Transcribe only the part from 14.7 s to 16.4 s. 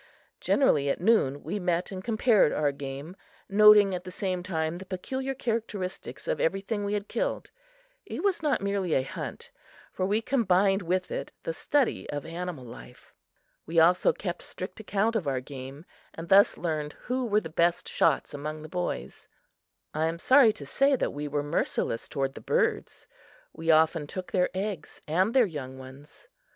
account of our game, and